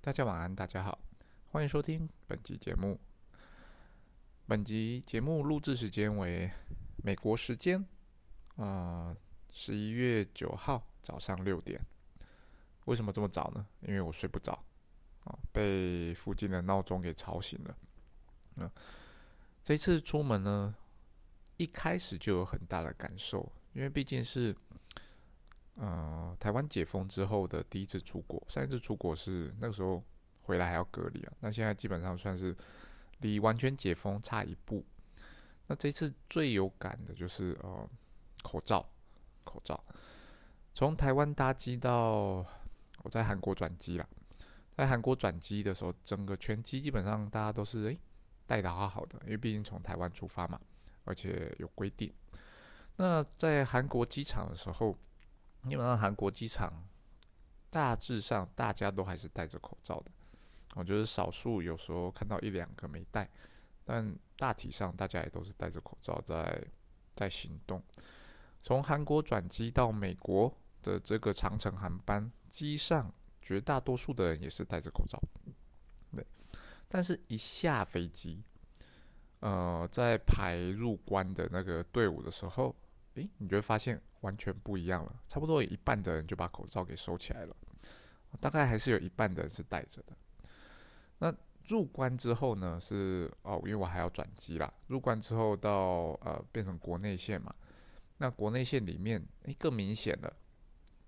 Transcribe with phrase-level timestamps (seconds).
[0.00, 0.96] 大家晚安，大家好，
[1.50, 2.98] 欢迎收听本集节目。
[4.46, 6.48] 本集节目录制时间为
[7.02, 7.84] 美国时间，
[8.54, 9.14] 呃，
[9.52, 11.84] 十一月九号早上六点。
[12.84, 13.66] 为什么这么早呢？
[13.80, 14.64] 因为我睡不着
[15.24, 17.76] 啊，被附近的闹钟给吵醒了。
[18.54, 18.70] 嗯，
[19.64, 20.74] 这次出门呢，
[21.56, 24.56] 一开始就有很大的感受，因为毕竟是。
[25.80, 30.02] 呃，台湾解封之后的第一次出国，上一次出国是那个时候
[30.42, 31.32] 回来还要隔离啊。
[31.38, 32.52] 那现在基本上算是
[33.20, 34.84] 离完全解封差一步。
[35.68, 37.88] 那这次最有感的就是呃
[38.42, 38.84] 口罩，
[39.44, 39.80] 口罩。
[40.74, 42.44] 从台湾搭机到
[43.04, 44.08] 我在韩国转机了，
[44.76, 48.00] 在韩国转机的时候，整个全机基本上大家都是诶
[48.48, 50.60] 戴的好好的，因为毕竟从台湾出发嘛，
[51.04, 52.12] 而且有规定。
[52.96, 54.98] 那在韩国机场的时候。
[55.64, 56.86] 基本上韩国机场
[57.70, 60.10] 大致上大家都还是戴着口罩的，
[60.74, 63.28] 我觉得少数有时候看到一两个没戴，
[63.84, 66.64] 但大体上大家也都是戴着口罩在
[67.14, 67.82] 在行动。
[68.62, 70.50] 从韩国转机到美国
[70.82, 73.12] 的这个长程航班，机上
[73.42, 75.20] 绝大多数的人也是戴着口罩，
[76.12, 76.26] 对。
[76.88, 78.42] 但是一下飞机，
[79.40, 82.74] 呃，在排入关的那个队伍的时候，
[83.14, 84.00] 诶，你就会发现。
[84.20, 87.56] 完全不一样了，差不多有一半的人就把口罩给收起来了，
[88.40, 90.16] 大概还是有一半的人是戴着的。
[91.18, 91.34] 那
[91.68, 92.80] 入关之后呢？
[92.80, 94.72] 是哦，因为我还要转机啦。
[94.86, 97.54] 入关之后到呃变成国内线嘛，
[98.16, 100.32] 那国内线里面诶更明显了，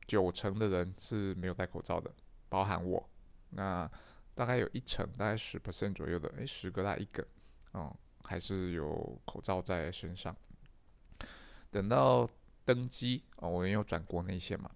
[0.06, 2.12] 九成的人是没有戴口罩的，
[2.48, 3.08] 包含我。
[3.50, 3.90] 那
[4.34, 7.26] 大概有一成，大概十 percent 左右的，诶十个大一个，
[7.72, 10.36] 哦还是有口罩在身上。
[11.70, 12.28] 等到。
[12.64, 14.70] 登机哦，我因为转国内线嘛，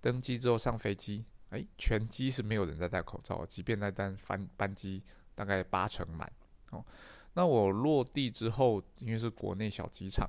[0.00, 5.02] 登机之后上飞机，哎，全机是没有人在戴口罩，即便那单班班机
[5.34, 6.30] 大概八成满
[6.70, 6.84] 哦。
[7.34, 10.28] 那我落地之后，因为是国内小机场，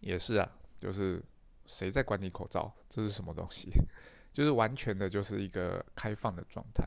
[0.00, 0.50] 也是啊，
[0.80, 1.22] 就是
[1.66, 2.72] 谁在管理口罩？
[2.88, 3.68] 这是什么东西？
[4.32, 6.86] 就是完全的就是一个开放的状态。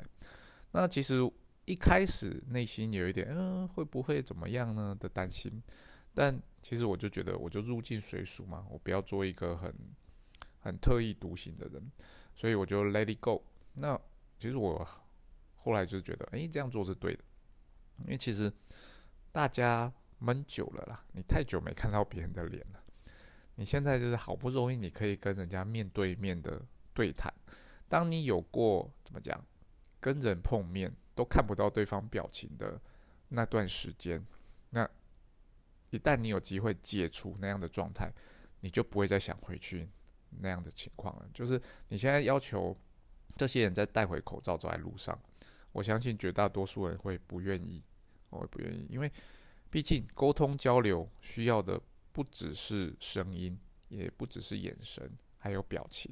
[0.71, 1.19] 那其实
[1.65, 5.61] 一开始内心有一点，嗯，会不会怎么样呢的担心。
[6.13, 9.73] 但其实我就觉得，我就入境随俗嘛，我不要做一个很
[10.59, 11.91] 很特立独行的人，
[12.35, 13.41] 所以我就 let it go。
[13.73, 13.99] 那
[14.37, 14.85] 其实我
[15.55, 17.23] 后来就觉得，哎，这样做是对的，
[17.99, 18.51] 因为其实
[19.31, 22.83] 大家闷久了啦，你太久没看到别人的脸了，
[23.55, 26.61] 你现在就是好不容易你可以跟人家面对面的
[26.93, 27.33] 对谈，
[27.87, 29.43] 当你有过怎么讲，
[29.99, 32.79] 跟人碰面都看不到对方表情的
[33.29, 34.25] 那段时间，
[34.71, 34.89] 那。
[35.91, 38.11] 一旦你有机会解除那样的状态，
[38.61, 39.87] 你就不会再想回去
[40.39, 41.29] 那样的情况了。
[41.33, 42.75] 就是你现在要求
[43.35, 45.19] 这些人在带回口罩走在路上，
[45.73, 47.83] 我相信绝大多数人会不愿意，
[48.29, 49.11] 我会不愿意，因为
[49.69, 51.79] 毕竟沟通交流需要的
[52.13, 53.59] 不只是声音，
[53.89, 56.09] 也不只是眼神，还有表情。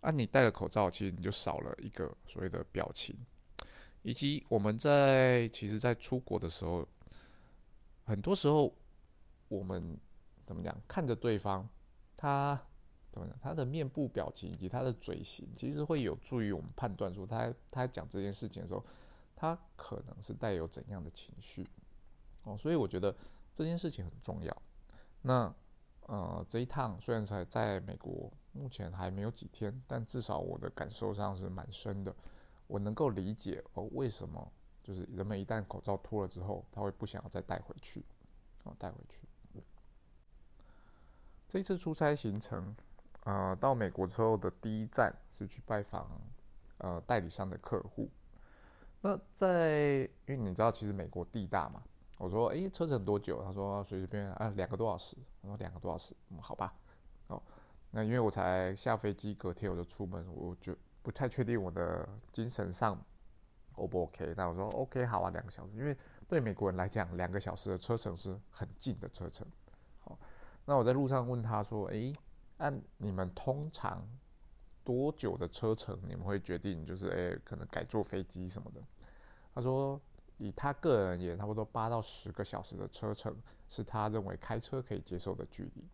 [0.00, 3.16] 啊，你戴了口罩，其实你就少了一个所谓的表情，
[4.02, 6.88] 以及我们在其实，在出国的时候。
[8.06, 8.72] 很多时候，
[9.48, 9.98] 我们
[10.46, 10.74] 怎么讲？
[10.86, 11.68] 看着对方，
[12.16, 12.58] 他
[13.10, 13.36] 怎么讲？
[13.40, 18.84] 他的面部表情以及他的嘴型，其实会有助于我们判断说，他他讲这件事情的时候，
[19.34, 21.68] 他可能是带有怎样的情绪。
[22.44, 23.14] 哦，所以我觉得
[23.54, 24.62] 这件事情很重要。
[25.22, 25.52] 那
[26.02, 32.14] 呃，这一趟虽然才在美国，目前还没有几天，但至少我的感受上是蛮深的。
[32.68, 34.52] 我能够理解哦，为什么？
[34.86, 38.04] 就是人们一旦口罩脱了之后，他会不想要再带回去，
[38.62, 39.18] 哦，带回去。
[41.48, 42.72] 这次出差行程，
[43.24, 46.08] 呃，到美国之后的第一站是去拜访
[46.78, 48.08] 呃代理商的客户。
[49.00, 51.82] 那在因为你知道，其实美国地大嘛，
[52.18, 53.42] 我说，诶，车程多久？
[53.42, 55.16] 他说随随便啊，两个多小时。
[55.40, 56.72] 我说两个多小时，嗯，好吧。
[57.26, 57.42] 哦，
[57.90, 62.96] 那因为我才下飞机，隔天我就出门，我就不太确定我的精神上。
[63.76, 64.34] O 不 OK？
[64.36, 65.96] 那我说 OK，好啊，两个小时，因为
[66.26, 69.46] 对美国人来讲，两个小时的车程是很近的车程。
[70.00, 70.18] 好，
[70.64, 72.12] 那我在路上问他说：“诶，
[72.56, 74.06] 按你们通常
[74.82, 78.82] 多久的车程，你们会决定就是诶，可能改坐飞机什么的？”
[79.54, 80.00] 他说
[80.38, 83.36] ：“以他个人而言，差不多八到十个小时的车程
[83.68, 85.88] 是他认为开车可以接受的距离。”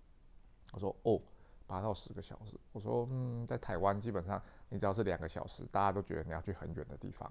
[0.73, 1.21] 我说：“哦，
[1.67, 7.31] 八到十个小时。”我说：“嗯，在台湾基本上你只要是两个小时，大家都觉得你要去很远的地方。”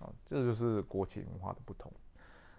[0.00, 1.92] 啊，这就是国情文化的不同。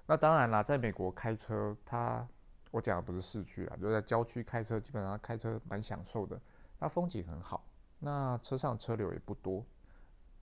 [0.06, 2.28] 那当然啦，在美国开车，它
[2.72, 6.40] 我讲的不是市区啦，就在郊区开车，基本上开车蛮享受的。
[6.80, 7.66] 那风景很好，
[8.00, 9.66] 那车上车流也不多。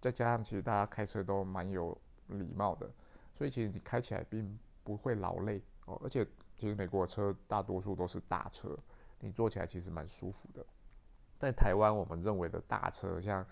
[0.01, 1.97] 再加上其实大家开车都蛮有
[2.27, 2.87] 礼貌的，
[3.33, 5.99] 所以其实你开起来并不会劳累哦。
[6.03, 6.25] 而且
[6.57, 8.77] 其实美国的车大多数都是大车，
[9.19, 10.63] 你坐起来其实蛮舒服的。
[11.39, 13.43] 在台湾我们认为的大车，像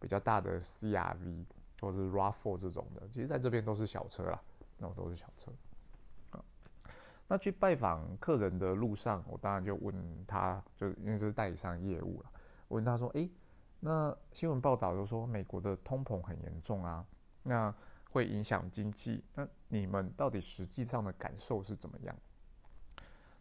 [0.00, 1.44] 比较大的 CRV
[1.80, 4.40] 或者是 RAV4 这种的，其实在这边都是小车啦，
[4.78, 5.52] 那种都是小车。
[7.30, 9.94] 那去拜访客人的路上，我当然就问
[10.26, 12.32] 他，就因为是代理商业务了，
[12.68, 13.30] 问他说：“诶，
[13.80, 17.04] 那新闻报道就说美国的通膨很严重啊，
[17.42, 17.74] 那
[18.10, 22.16] 会影响经济，那你们到底实际上的感受是怎么样？”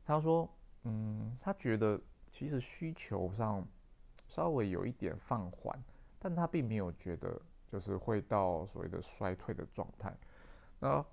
[0.03, 0.49] 他说
[0.83, 1.97] ：“嗯，他觉得
[2.29, 3.65] 其实需求上
[4.27, 5.81] 稍微有一点放缓，
[6.19, 7.41] 但他并没有觉得
[7.71, 10.15] 就是会到所谓的衰退的状态。
[10.79, 11.03] 那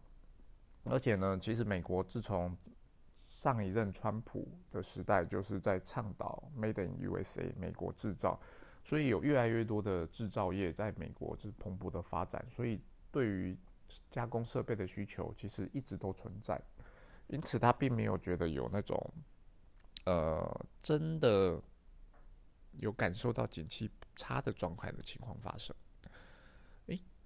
[0.85, 2.56] 而且呢，其实美国自从
[3.15, 8.39] 上一任川普的时代，就是在倡导 Made in USA 美国制造，
[8.85, 12.81] 所以有越来越多的制造业在美国是蓬勃的发展，所以
[13.11, 13.56] 对于
[14.11, 16.61] 加工设备的需求其实一直都存在，
[17.29, 19.12] 因此他并没有觉得有那种
[20.05, 21.59] 呃真的
[22.73, 25.75] 有感受到景气差的状态的情况发生。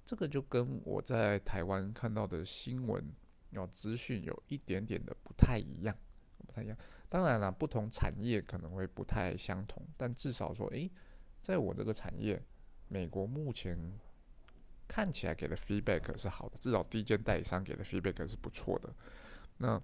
[0.08, 3.04] 这个就跟我在台湾看到的新闻。
[3.50, 5.94] 有资讯有一点点的不太一样，
[6.38, 6.76] 不太一样。
[7.10, 10.90] 当然了，不同产业可能会不太相同，但至少说，诶，
[11.42, 12.42] 在我这个产业，
[12.88, 13.78] 美国目前
[14.86, 18.94] 看起来给的 feedback 是好的，至少第一间代理商给的 feedback 是不错的。
[19.58, 19.82] 那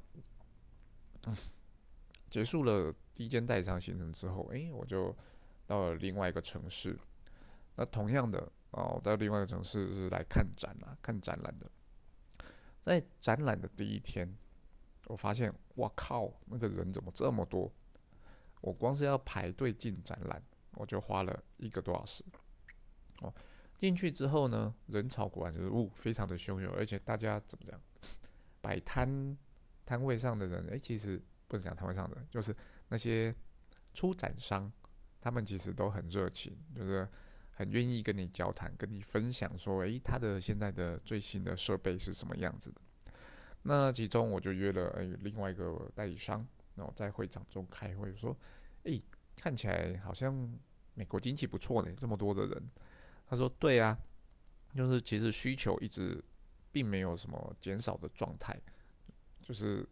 [2.28, 5.14] 结束了第一间代理商行程之后，诶，我就
[5.66, 6.98] 到了另外一个城市。
[7.76, 11.70] 那同样的哦，我在另外一个城市是来看展啊，看展览的。
[12.84, 14.36] 在展览的第一天，
[15.06, 17.72] 我发现，我靠，那个人怎么这么多？
[18.60, 20.42] 我光是要排队进展览，
[20.72, 22.24] 我就花了一个多小时。
[23.20, 23.32] 哦，
[23.78, 27.80] 进去之后呢，人潮果然就是雾，非常的汹涌，而且大家怎么讲，
[28.60, 29.38] 摆摊
[29.86, 32.54] 摊位上的人，哎，其实不能讲摊位上的，就是
[32.88, 33.32] 那些
[33.94, 34.70] 出展商，
[35.20, 37.08] 他们其实都很热情，就是。
[37.56, 42.80] 很愿意跟你交谈，跟你分享说，诶，他的现在的最新的设备是什么样子的？
[43.62, 48.36] 那其中我就约了诶另外一个代理商，然后在会场中开会，说，
[48.82, 49.00] 诶，
[49.36, 50.34] 看起来好像
[50.94, 52.70] 美国经济不错呢，这么多的人。
[53.26, 53.96] 他说，对啊，
[54.74, 56.22] 就是其实需求一直
[56.72, 58.60] 并没有什么减少的状态，
[59.40, 59.88] 就是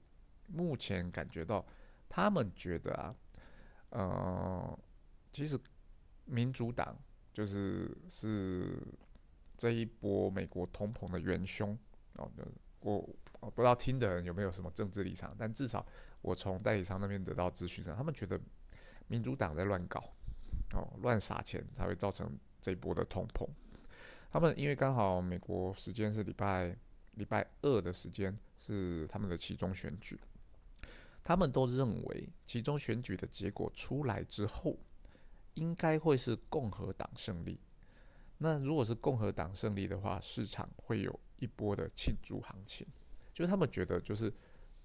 [0.48, 1.64] 目前感觉到
[2.08, 3.14] 他们觉得啊，
[3.90, 4.78] 呃，
[5.32, 5.56] 其实
[6.24, 6.98] 民主党。
[7.32, 8.76] 就是是
[9.56, 11.76] 这一波美国通膨的元凶
[12.16, 12.30] 哦，
[12.80, 13.08] 我
[13.40, 15.84] 我不知道听的人有没有什么政治立场，但至少
[16.20, 18.38] 我从代理商那边得到资讯上，他们觉得
[19.06, 19.98] 民主党在乱搞
[20.74, 23.48] 哦，乱撒钱才会造成这一波的通膨。
[24.30, 26.76] 他们因为刚好美国时间是礼拜
[27.14, 30.18] 礼拜二的时间是他们的其中选举，
[31.24, 34.78] 他们都认为其中选举的结果出来之后。
[35.54, 37.60] 应该会是共和党胜利。
[38.38, 42.86] 那如果是共和党胜利的话，市场会有一波的庆祝行情。
[43.32, 44.32] 就是他们觉得，就是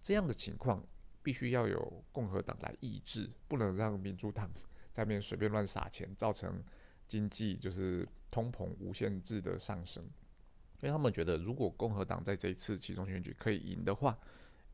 [0.03, 0.85] 这样的情况，
[1.23, 4.49] 必须要有共和党来抑制，不能让民主党
[4.93, 6.63] 在那边随便乱撒钱，造成
[7.07, 10.03] 经济就是通膨无限制的上升。
[10.03, 14.17] 因为他们觉得，如果共和党在这一次其中选举可以赢的话，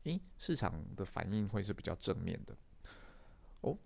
[0.02, 2.54] 诶，市场的反应会是比较正面的。
[3.62, 3.78] 哦。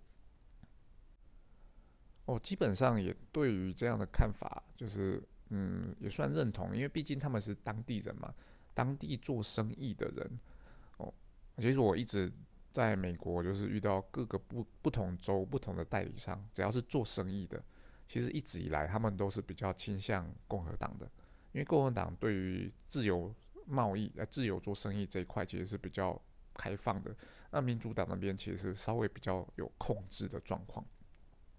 [2.29, 8.33] 我基本上也对于这样的看法，就是嗯，也算认同，因为毕竟他们是当地人嘛，
[8.73, 10.39] 当地做生意的人。
[10.97, 11.11] 哦，
[11.57, 12.31] 其实我一直
[12.71, 17.63] 在美国，就是遇到各个不不同州不同的代理商，只要是做生意的，
[18.05, 21.09] 其实一直以来他们都是比较倾向共和党的，
[21.51, 23.33] 因为共和党对于自由
[23.65, 26.21] 贸易、呃自由做生意这一块其实是比较
[26.53, 27.15] 开放的，
[27.49, 30.85] 那民主党那边其实稍微比较有控制的状况，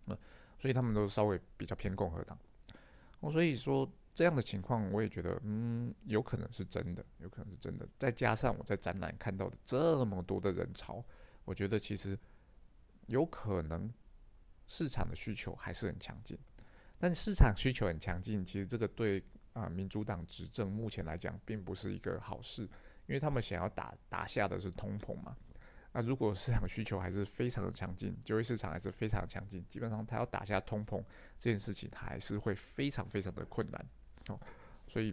[0.04, 0.16] 那。
[0.60, 2.38] 所以他们都稍微比较偏共和党，
[3.20, 7.88] 哦，所以说这样的情况，我也觉得，嗯，有可能是真的，有可能是真的。
[7.98, 11.02] 再加上我在展览看到的这么多的人潮，
[11.46, 12.18] 我觉得其实
[13.06, 13.90] 有可能
[14.66, 16.38] 市场的需求还是很强劲。
[16.98, 19.24] 但市场需求很强劲，其实这个对
[19.54, 22.64] 啊民主党执政目前来讲，并不是一个好事，
[23.06, 25.34] 因为他们想要打打下的是通膨嘛。
[25.92, 31.02] 那如果市场需求还是非常的强劲，就业市场还是非常强劲，基本上它要打下通膨
[31.38, 33.86] 这件事情，它还是会非常非常的困难
[34.28, 34.38] 哦。
[34.86, 35.12] 所以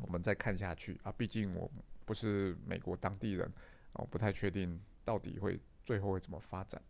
[0.00, 1.70] 我们再看下去啊，毕竟我
[2.04, 3.48] 不是美国当地人，
[3.92, 6.82] 我不太确定到底会最后会怎么发展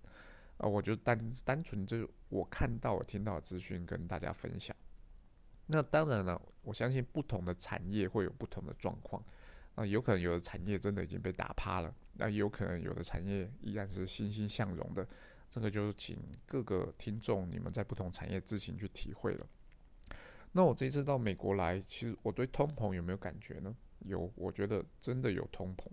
[0.56, 0.66] 啊。
[0.66, 4.74] 我就单单纯就我看到我听到的资讯跟大家分享。
[5.66, 9.22] 那当然了，我相信不同的产业会有不同的状况。
[9.80, 15.06] 那，有可能有的产业真的已经被打趴了，那有可能有的产业依然是欣欣向荣的。
[15.48, 19.46] 这个就是请各个听众你们在不同产业自行去体会了。
[20.50, 23.72] 那我这次到美国来，其实我对通膨有没有感觉呢？
[24.00, 25.86] 有，我觉得真的有通膨。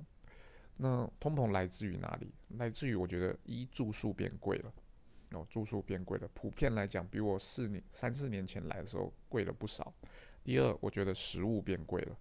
[0.78, 2.34] 那通膨来自于哪里？
[2.58, 4.74] 来自于我觉得一住宿变贵了，
[5.34, 9.94] 哦，住宿变贵了，普遍来讲比我四年三四年前来的时候贵了不少。
[10.44, 12.18] 第二，我觉得食物变贵了。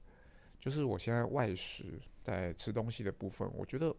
[0.65, 3.95] 就是我现在外食在吃东西的部分，我觉得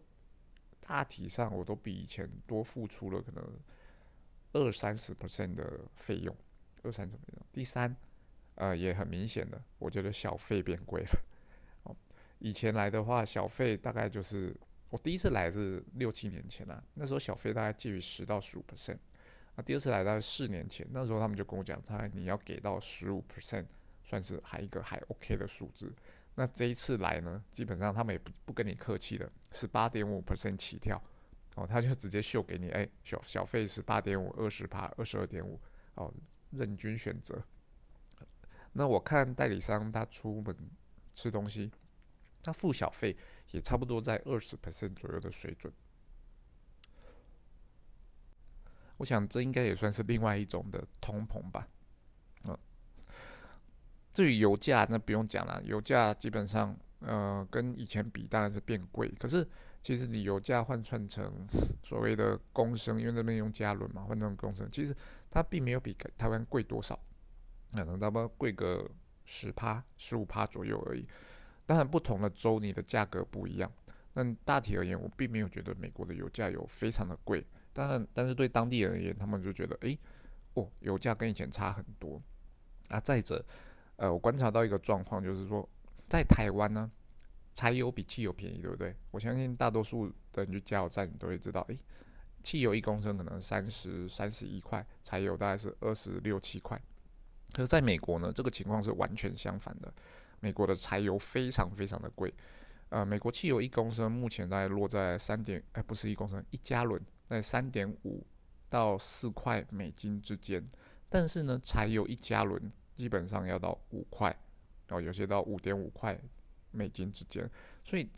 [0.80, 3.44] 大体上我都比以前多付出了可能
[4.50, 6.36] 二三十 percent 的费用，
[6.82, 7.38] 二三十 percent。
[7.52, 7.94] 第三，
[8.56, 11.20] 呃，也很明显的，我觉得小费变贵了。
[11.84, 11.96] 哦，
[12.40, 14.52] 以前来的话，小费大概就是
[14.90, 18.98] 我第一次来是六七年前啦，那时候小费大概介于十到十五 percent。
[19.54, 23.66] 那第二次来大概四年前，那时候他们就跟我讲，他你要给到十五 percent，
[24.02, 25.94] 算是还一个还 OK 的数字。
[26.38, 31.02] 那这一次来呢，基本上他们也不不跟你客气的，十八点五 percent 起跳，
[31.54, 35.58] 哦，他就直接秀给你，哎，小小费十八点五，二十趴，二十二点五，
[35.94, 36.12] 哦，
[36.50, 37.42] 任君选择。
[38.72, 40.54] 那我看代理商他出门
[41.14, 41.72] 吃东西，
[42.42, 43.16] 他付小费
[43.52, 45.72] 也差不多在二十 percent 左右的水准。
[48.98, 51.66] 我想这应该也算是另外一种的通膨吧。
[54.16, 59.12] 至于油价，那不用讲了，油价基本上，呃，跟以前比当然是变贵。
[59.20, 59.46] 可是，
[59.82, 61.30] 其实你油价换算成
[61.82, 64.96] 所谓的公升，因为那边用加仑嘛，换成公升，其实
[65.30, 66.98] 它并没有比台湾贵多少，
[67.72, 68.90] 可能差不多贵个
[69.26, 71.06] 十趴、十五趴左右而已。
[71.66, 73.70] 当然，不同的州你的价格不一样。
[74.14, 77.46] 但大体而言，我并没有觉得美国的油价有非常的贵。
[77.74, 79.98] 当然，但是对当地人而言，他们就觉得，诶，
[80.54, 82.18] 哦，油价跟以前差很多。
[82.88, 83.44] 啊，再者。
[83.96, 85.66] 呃，我观察到一个状况，就是说，
[86.06, 86.90] 在台湾呢，
[87.54, 88.94] 柴油比汽油便宜，对不对？
[89.10, 91.78] 我相信大多数的人去加油站，你都会知道，诶，
[92.42, 96.78] 汽油一公升可能三十三十一块，柴油大概是二十六七块。
[97.52, 99.90] 可是在美国呢，这个情况是完全相反的，
[100.40, 102.32] 美国的柴油非常非常的贵。
[102.90, 108.24] 呃，美国汽油一公升目前大概落在三点，哎，不是一公升，一加仑在三点五
[108.68, 110.62] 到四块美金之间。
[111.08, 112.70] 但是呢，柴油一加仑。
[112.96, 114.28] 基本上要到五块，
[114.88, 116.18] 然后有些到五点五块
[116.70, 117.48] 美金之间，
[117.84, 118.08] 所以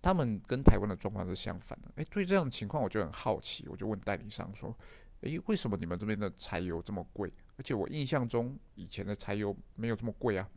[0.00, 1.90] 他们跟台湾的状况是相反的。
[1.96, 4.76] 诶，对这样的情况我就很好奇，我就问代理商说
[5.22, 7.32] ：“诶，为什么你们这边的柴油这么贵？
[7.56, 10.48] 而且我印象中以前的柴油没有这么贵啊？”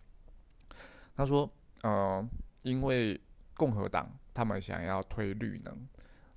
[1.16, 1.50] 他说
[1.84, 2.28] ：“呃，
[2.64, 3.20] 因为
[3.54, 5.88] 共和党他们想要推绿能。”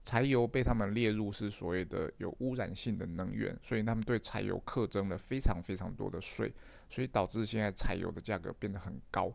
[0.09, 6.51] 柴油被他们列入是所谓的有污染性的能源，所以他们对柴油课征了非常非常多的税，
[6.89, 9.31] 所以导致现在柴油的价格变得很高。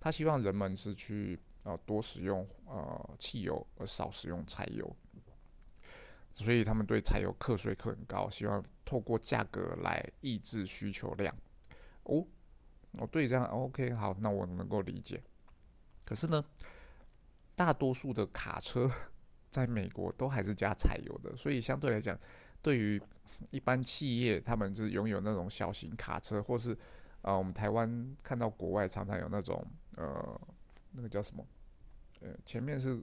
[0.00, 4.96] 他希望人们是去呃多使用呃汽油而少使用柴油，
[6.34, 11.32] 所以他们对柴油课税课很高，希望透过价格来抑制需求量。
[12.02, 12.26] 哦，
[12.98, 15.22] 哦对，这样 OK 好，那我能够理解。
[16.04, 16.44] 可是呢，
[17.54, 18.90] 大多数的卡车。
[19.56, 22.18] 在美国都还是加柴油的，所以相对来讲，
[22.60, 23.00] 对于
[23.50, 26.76] 一般企业，他们就是拥有那种小型卡车，或是
[27.22, 30.38] 呃，我们台湾看到国外常常有那种呃，
[30.92, 31.42] 那个叫什么？
[32.20, 33.02] 呃，前面是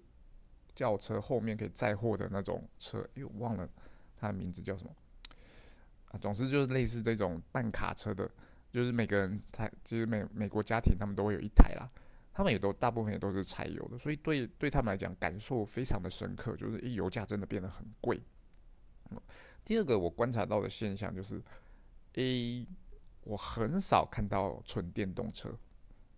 [0.75, 3.67] 轿车，后面可以载货的那种车，因为我忘了
[4.15, 4.95] 它的名字叫什么
[6.11, 6.19] 啊。
[6.19, 8.29] 总之就是类似这种半卡车的，
[8.71, 11.89] 就是每个人才其实美美国家庭他们都会有一台啦。
[12.33, 18.19] 他们也都大部分也都是柴油的，所以对对他们来讲感受非常的深刻，就是诶油价真的变得很贵。
[19.63, 21.39] 第二个我观察到的现象就是，
[22.13, 22.67] 诶
[23.23, 25.55] 我很少看到纯电动车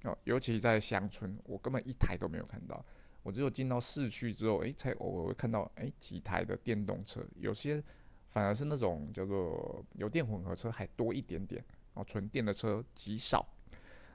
[0.03, 2.83] 哦，尤其在乡村，我根本一台都没有看到。
[3.21, 7.83] 我只有进到市区之后，诶才偶尔会看到诶几台的电动车，有些
[8.29, 11.61] 反而是那种叫做油电混合车还多一点点，
[11.95, 13.45] 哦纯电的车极少。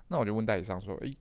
[0.08, 1.14] 那我就问代理商说，诶。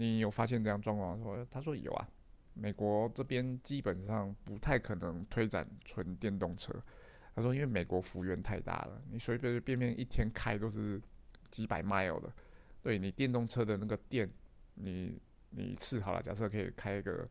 [0.00, 1.22] 你有发现这样状况？
[1.22, 2.08] 说他说有啊，
[2.54, 6.72] 美国这边基本上不太可能推展纯电动车。
[7.34, 10.98] 他说，因为美国幅员太大了，你随随便便一天开都是
[11.50, 12.32] 几百 mile 的。
[12.80, 14.26] 对你电动车的那个电，
[14.72, 17.28] 你你试好了，假设可以开一个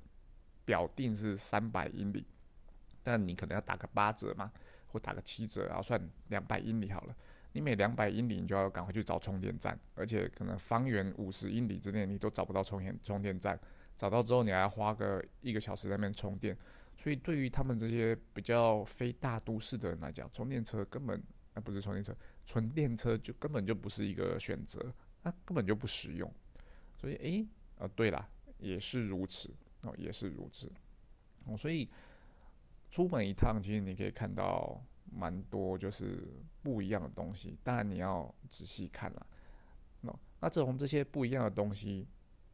[0.64, 2.24] 表定是三百英里，
[3.02, 4.52] 但你可能要打个八折嘛，
[4.90, 7.16] 或打个七折，然后算两百英里好了。
[7.52, 13.60] 你每两百英里，你就要赶快去找充电站，而且可能方圆五十英里之内，你都找不到充电充电站。
[13.98, 16.56] 找到之后，你还要花个一个小时在那边充电。
[16.98, 21.22] 所以，对于他们这些比较非大都市的人来讲，充电车根本
[21.54, 22.16] 啊不是充电车，
[22.46, 24.94] 纯电车就根本就不是一个选择。
[25.24, 26.32] 那根本就不实用。
[26.96, 30.72] 所以，诶，呃，对了，也是如此哦，也是如此
[31.46, 31.58] 哦。
[31.58, 31.90] 所以
[32.90, 36.24] 出门一趟，其实你可以看到蛮多就是
[36.62, 39.26] 不一样的东西，当然你要仔细看了。
[40.02, 42.08] 那那从这些不一样的东西，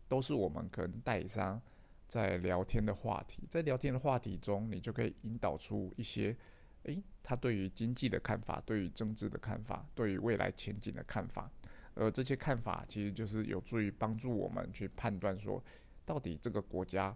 [0.07, 1.62] 都是我们可能代理商
[2.07, 6.35] 在聊天的话题，在聊天的话题中，你就可以引导出一些，
[6.83, 11.50] 诶，他对于经济的看法，对于政治的看法，对于未来前景的看法。
[11.93, 15.63] 而这些看法其实就是有助于帮助我们去判断说，
[16.05, 17.15] 到底这个国家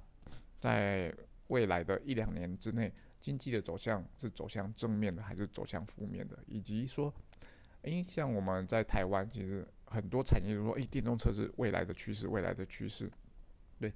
[0.60, 1.14] 在
[1.48, 7.14] 未来的一两年之内，经济的走向是走向正面的还是走向负面的，以及说，
[7.82, 13.12] 诶，像我们在台湾，其实很多产业都说，诶，电动车是未来的趋势，未来的趋势，
[13.80, 13.94] 对，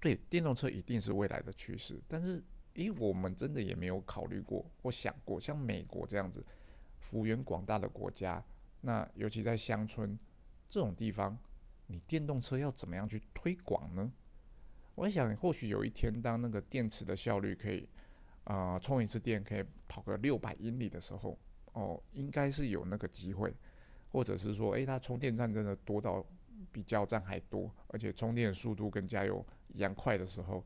[0.00, 2.42] 对，电动车一定是未来的趋势，但是，
[2.74, 6.44] 诶，我们真的也没有考虑过或想过，像美国这样子
[6.98, 8.44] 幅员广大的国家。
[8.82, 10.18] 那尤其在乡村
[10.68, 11.36] 这种地方，
[11.86, 14.12] 你电动车要怎么样去推广呢？
[14.94, 17.88] 我想，或许有一天，当那个电池的效率可以，
[18.46, 21.36] 啊，充一次电可以跑个六百英里的时候，
[21.72, 23.52] 哦，应该是有那个机会，
[24.08, 26.24] 或者是说，诶，它充电站真的多到
[26.70, 30.64] 比加油站还多，而且充电速度跟加油一样快的时候，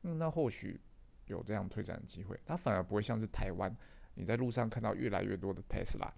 [0.00, 0.80] 那或许
[1.26, 2.38] 有这样推展的机会。
[2.46, 3.76] 它反而不会像是台湾，
[4.14, 6.10] 你在路上看到越来越多的特斯拉。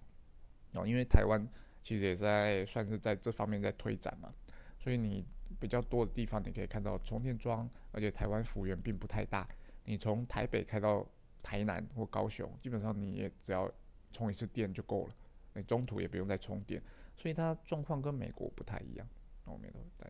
[0.73, 1.45] 哦，因为台湾
[1.81, 4.33] 其实也在算是在这方面在推展嘛，
[4.79, 5.25] 所以你
[5.59, 9.45] 比较多的地方你可以看到充电桩，而且台湾幅员并不太大，
[9.91, 11.05] 你从台北开到
[11.43, 13.69] 台南或高雄，基本上你也只要
[14.09, 15.11] 充一次电就够了，
[15.53, 16.81] 你中途也不用再充电，
[17.17, 19.05] 所以它状况跟美国不太一样。
[19.43, 20.09] 后面都在。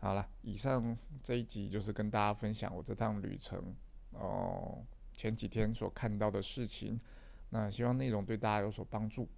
[0.00, 3.72] 好了，以上这一集就是跟大家分享我这趟旅程
[4.10, 4.84] 哦，
[5.14, 7.00] 前几天所看到的事情。
[7.50, 9.28] 那希望内容对大家有所帮助。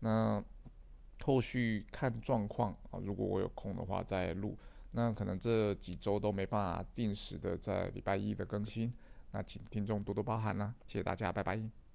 [0.00, 0.44] 那
[1.24, 4.54] 后续看状况啊，如果我有空的话再录。
[4.96, 8.90] 那可能这几周都没办法定时的在礼拜一的更新，
[9.30, 11.85] 那请听众多多包涵啦，谢谢大家，拜拜。